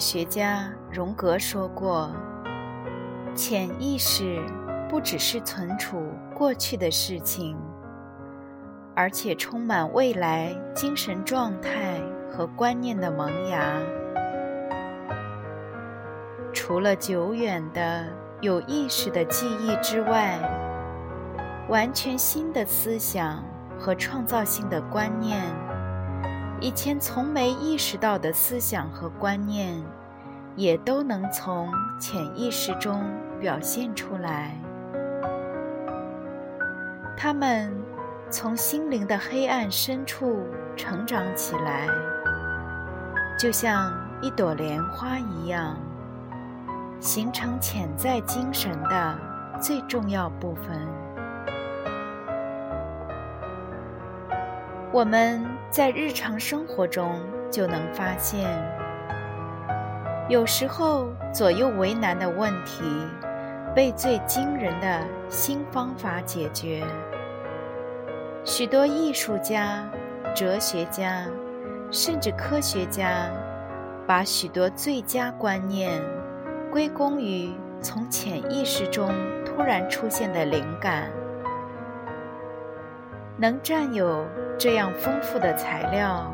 [0.00, 2.10] 学家荣格说过
[3.36, 4.40] ：“潜意识
[4.88, 6.02] 不只是存储
[6.34, 7.56] 过去的事情，
[8.96, 12.00] 而且充满未来精神状态
[12.32, 13.62] 和观念的萌芽。
[16.52, 18.06] 除了久远的
[18.40, 20.38] 有意识的记忆之外，
[21.68, 23.44] 完全新的思想
[23.78, 25.40] 和创造性的观念。”
[26.62, 29.82] 以前从没意识到的思想和观念，
[30.56, 33.02] 也都能从潜意识中
[33.40, 34.54] 表现出来。
[37.16, 37.74] 它们
[38.30, 41.88] 从心灵的黑暗深处成长起来，
[43.38, 45.78] 就像一朵莲花一样，
[47.00, 49.18] 形成潜在精神的
[49.58, 50.99] 最重要部分。
[54.92, 58.50] 我们在日常生活中就能发现，
[60.28, 62.82] 有时候左右为难的问题，
[63.72, 66.82] 被最惊人的新方法解决。
[68.44, 69.88] 许多艺术家、
[70.34, 71.24] 哲学家，
[71.92, 73.30] 甚至科学家，
[74.08, 76.02] 把许多最佳观念
[76.68, 79.08] 归功于从潜意识中
[79.44, 81.12] 突然出现的灵感。
[83.40, 84.26] 能占有
[84.58, 86.30] 这样丰富的材料，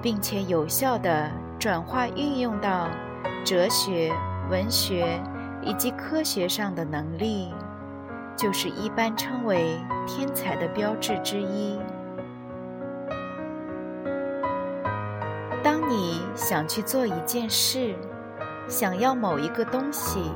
[0.00, 1.28] 并且有效地
[1.58, 2.86] 转化运用到
[3.44, 4.12] 哲学、
[4.48, 5.20] 文学
[5.60, 7.52] 以及科学上的能力，
[8.36, 11.76] 就是一般称为天才的标志之一。
[15.64, 17.96] 当你想去做一件事，
[18.68, 20.30] 想要某一个东西，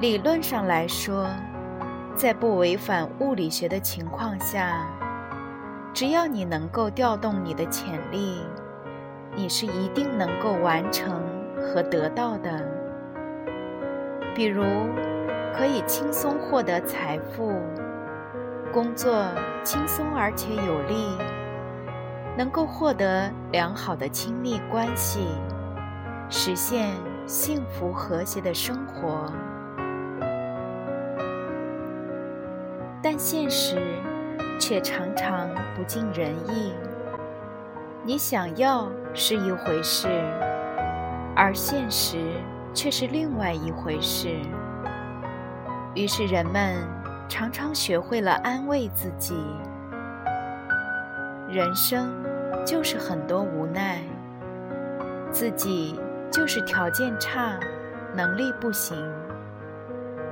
[0.00, 1.26] 理论上来说，
[2.16, 4.86] 在不违反物理学的情况下，
[5.94, 8.42] 只要你能够调动你的潜力，
[9.34, 11.22] 你是一定能够完成
[11.56, 12.62] 和得到的。
[14.34, 14.62] 比如，
[15.56, 17.54] 可以轻松获得财富，
[18.72, 19.24] 工作
[19.64, 21.16] 轻松而且有力，
[22.36, 25.26] 能够获得良好的亲密关系，
[26.28, 26.94] 实现
[27.26, 29.32] 幸福和谐的生活。
[33.02, 33.76] 但现实
[34.58, 36.74] 却常常不尽人意。
[38.04, 40.08] 你想要是一回事，
[41.34, 42.18] 而现实
[42.74, 44.36] 却是另外一回事。
[45.94, 46.76] 于是人们
[47.28, 49.34] 常常学会了安慰自己：
[51.48, 52.12] 人生
[52.66, 54.02] 就是很多无奈，
[55.30, 55.98] 自己
[56.30, 57.58] 就是条件差，
[58.14, 58.96] 能力不行。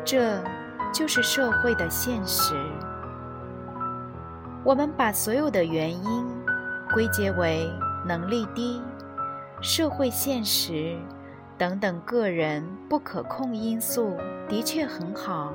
[0.04, 0.38] 这。
[0.92, 2.54] 就是社会的现实。
[4.64, 6.26] 我们把所有的原因
[6.92, 7.70] 归结为
[8.06, 8.82] 能力低、
[9.60, 10.96] 社会现实
[11.56, 14.16] 等等个人不可控因素，
[14.48, 15.52] 的确很好，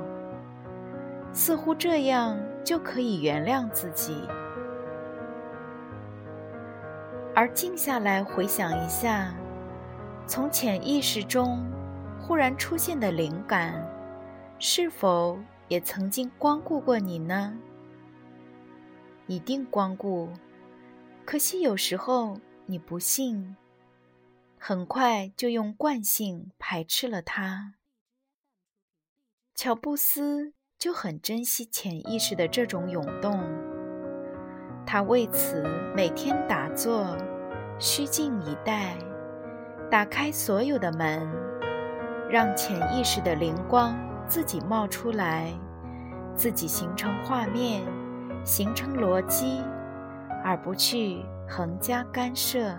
[1.32, 4.26] 似乎这样就可以原谅自己。
[7.34, 9.34] 而静下来回想一下，
[10.26, 11.64] 从潜意识中
[12.20, 13.84] 忽然出现的灵感。
[14.58, 15.38] 是否
[15.68, 17.56] 也曾经光顾过你呢？
[19.26, 20.30] 一定光顾，
[21.24, 23.56] 可惜有时候你不信，
[24.58, 27.74] 很快就用惯性排斥了它。
[29.54, 33.40] 乔布斯就很珍惜潜意识的这种涌动，
[34.86, 35.62] 他为此
[35.94, 37.16] 每天打坐，
[37.78, 38.96] 虚静以待，
[39.90, 41.26] 打开所有的门，
[42.28, 43.96] 让潜意识的灵光。
[44.26, 45.52] 自己冒出来，
[46.34, 47.82] 自己形成画面，
[48.44, 49.62] 形成逻辑，
[50.42, 52.74] 而不去横加干涉。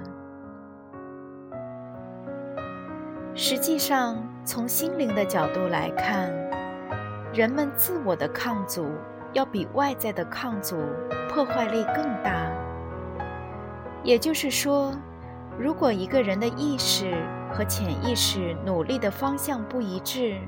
[3.33, 6.31] 实际上，从心灵的角度来看，
[7.33, 8.87] 人们自我的抗阻
[9.33, 10.77] 要比外在的抗阻
[11.29, 12.49] 破坏力更大。
[14.03, 14.93] 也就是说，
[15.59, 17.13] 如果一个人的意识
[17.51, 20.39] 和潜意识努力的方向不一致，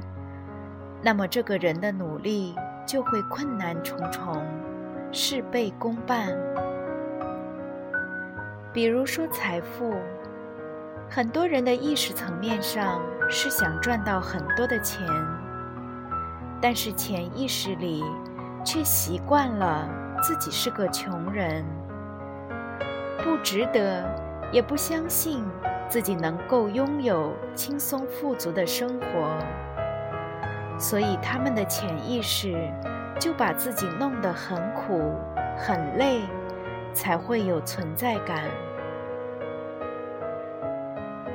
[1.01, 2.55] 那么，这个人的努力
[2.85, 4.43] 就会困难重重，
[5.11, 6.35] 事倍功半。
[8.73, 9.95] 比如说财富，
[11.09, 15.07] 很多人的意识层面上是想赚到很多的钱，
[16.59, 18.03] 但是潜意识里
[18.65, 19.87] 却习惯了
[20.21, 21.63] 自己是个穷人，
[23.23, 24.03] 不值得，
[24.51, 25.45] 也不相信
[25.87, 29.37] 自己能够拥有轻松富足的生活，
[30.77, 32.71] 所以他们的潜意识
[33.19, 35.15] 就把自己弄得很苦、
[35.57, 36.21] 很累，
[36.93, 38.43] 才会有存在感。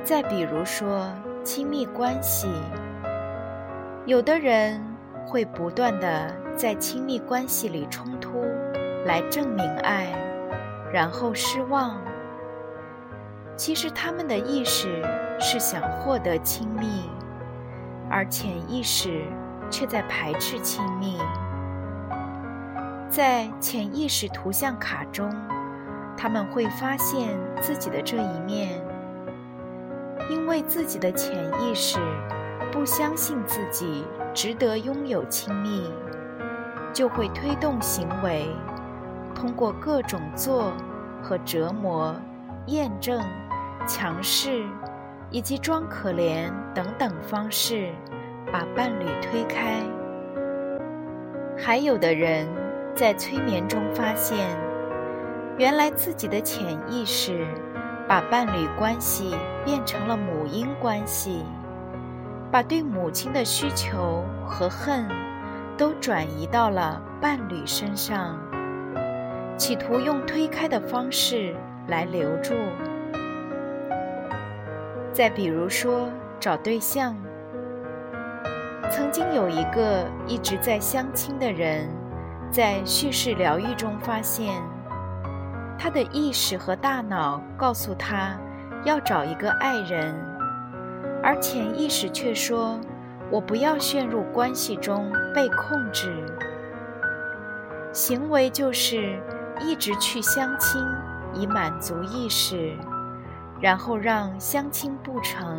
[0.03, 1.07] 再比如说
[1.43, 2.47] 亲密关系，
[4.05, 4.81] 有的人
[5.25, 8.45] 会不断的在亲密关系里冲突，
[9.05, 10.07] 来证明爱，
[10.91, 12.01] 然后失望。
[13.55, 15.03] 其实他们的意识
[15.39, 17.09] 是想获得亲密，
[18.13, 19.25] 而潜意识
[19.71, 21.17] 却在排斥亲密。
[23.09, 25.33] 在潜意识图像卡中，
[26.15, 28.79] 他们会发现自己的这一面。
[30.29, 31.99] 因为自己的潜意识
[32.71, 35.89] 不相信自己值得拥有亲密，
[36.93, 38.47] 就会推动行为，
[39.33, 40.71] 通过各种做
[41.21, 42.15] 和折磨、
[42.67, 43.19] 验证、
[43.87, 44.65] 强势
[45.33, 47.89] 以及装可怜等等方式，
[48.51, 49.81] 把伴侣推开。
[51.57, 52.47] 还有的人
[52.95, 54.37] 在催眠中发现，
[55.57, 57.45] 原来自己的潜意识。
[58.05, 59.33] 把伴侣关系
[59.63, 61.45] 变成了母婴关系，
[62.51, 65.07] 把对母亲的需求和恨
[65.77, 68.37] 都转移到了伴侣身上，
[69.57, 71.55] 企图用推开的方式
[71.87, 72.53] 来留住。
[75.13, 77.15] 再比如说找对象，
[78.89, 81.87] 曾经有一个一直在相亲的人，
[82.49, 84.59] 在叙事疗愈中发现。
[85.77, 88.35] 他的意识和大脑告诉他
[88.85, 90.15] 要找一个爱人，
[91.21, 92.79] 而潜意识却说
[93.29, 96.11] ：“我不要陷入关系中被控制。”
[97.93, 99.21] 行为就是
[99.59, 100.81] 一直去相亲
[101.35, 102.75] 以满足意识，
[103.61, 105.57] 然后让相亲不成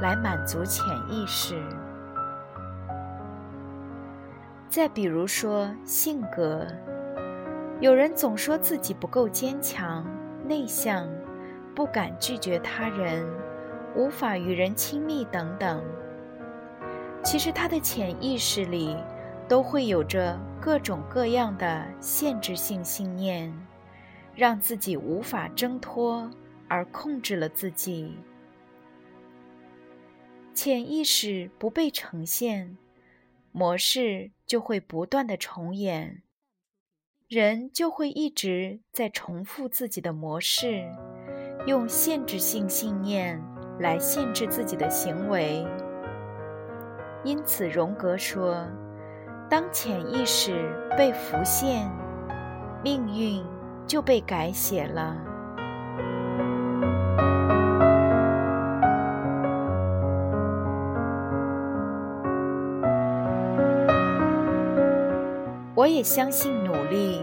[0.00, 1.60] 来满足潜意识。
[4.68, 6.66] 再比如说性格。
[7.80, 10.04] 有人总说自己不够坚强、
[10.46, 11.08] 内向，
[11.74, 13.26] 不敢拒绝他人，
[13.96, 15.82] 无法与人亲密等等。
[17.22, 18.94] 其实他的潜意识里
[19.48, 23.50] 都会有着各种各样的限制性信念，
[24.34, 26.30] 让自己无法挣脱，
[26.70, 28.16] 而控制了自己。
[30.54, 32.78] 潜意识不被呈现，
[33.52, 36.22] 模式就会不断的重演。
[37.28, 40.84] 人就会一直在重复自己的模式，
[41.66, 43.40] 用限制性信念
[43.78, 45.64] 来限制自己的行为。
[47.24, 48.66] 因此，荣格说，
[49.48, 51.88] 当潜意识被浮现，
[52.82, 53.44] 命运
[53.86, 55.29] 就被改写了。
[65.90, 67.20] 我也相信努力，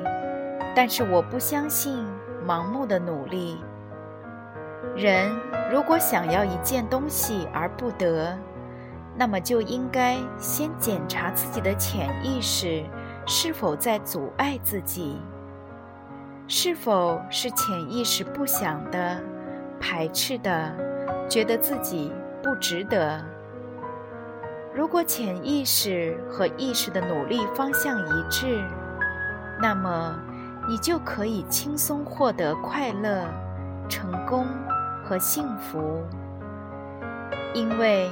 [0.76, 2.06] 但是我不相信
[2.46, 3.64] 盲目的努力。
[4.94, 5.32] 人
[5.72, 8.38] 如果想要一件东西而不得，
[9.16, 12.84] 那么就应该先检查自己的潜意识
[13.26, 15.22] 是否在阻碍自己，
[16.46, 19.18] 是否是潜意识不想的、
[19.80, 20.76] 排斥的，
[21.30, 22.12] 觉得自己
[22.44, 23.24] 不值得。
[24.78, 28.64] 如果潜意识和意识的努力方向一致，
[29.60, 30.16] 那么
[30.70, 33.26] 你就可以轻松获得快乐、
[33.90, 34.46] 成功
[35.04, 36.06] 和幸福。
[37.56, 38.08] 因为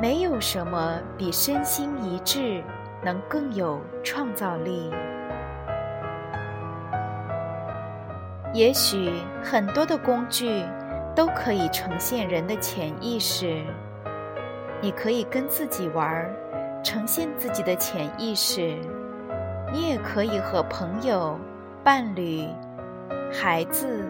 [0.00, 2.64] 没有什么比身心一致
[3.04, 4.90] 能更有创造力。
[8.54, 10.64] 也许很多的工具
[11.14, 13.62] 都可以呈现人的潜意识。
[14.86, 16.32] 你可以跟自己玩，
[16.84, 18.78] 呈现自己的潜意识；
[19.72, 21.36] 你也可以和朋友、
[21.82, 22.46] 伴侣、
[23.32, 24.08] 孩子、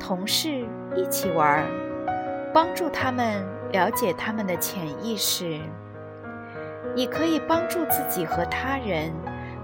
[0.00, 1.64] 同事一起玩，
[2.52, 5.60] 帮助他们了解他们的潜意识。
[6.92, 9.12] 你可以帮助自己和他人，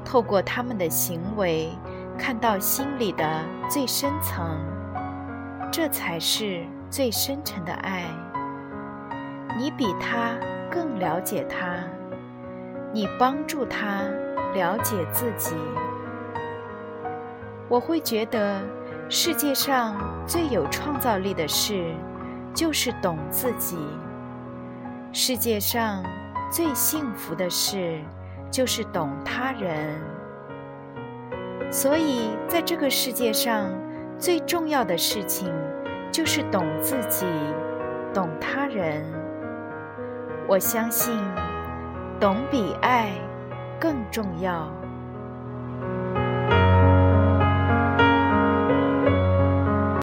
[0.05, 1.71] 透过他们的行为，
[2.17, 4.47] 看到心里的最深层，
[5.73, 8.05] 这才是最深沉的爱。
[9.59, 10.37] 你比他
[10.71, 11.79] 更了解他，
[12.93, 14.03] 你帮助他
[14.55, 15.57] 了解自己。
[17.67, 18.61] 我会觉得，
[19.09, 19.97] 世界上
[20.27, 21.95] 最有创造力的事，
[22.53, 23.77] 就是懂自己；
[25.11, 26.05] 世界上
[26.51, 27.99] 最幸福的事，
[28.51, 29.99] 就是懂他人。
[31.71, 33.71] 所以，在这个世界上，
[34.19, 35.51] 最重要的事情，
[36.13, 37.25] 就是懂自己，
[38.13, 39.03] 懂他人。
[40.49, 41.13] 我相信，
[42.21, 43.11] 懂比爱
[43.81, 44.71] 更重要。